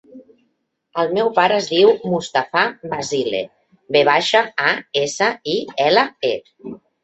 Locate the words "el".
1.03-1.11